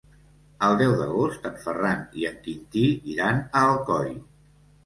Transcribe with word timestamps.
El 0.67 0.77
deu 0.79 0.95
d'agost 1.01 1.45
en 1.51 1.59
Ferran 1.65 2.01
i 2.21 2.27
en 2.31 2.39
Quintí 2.47 2.87
iran 3.17 3.47
a 3.61 3.63
Alcoi. 3.69 4.13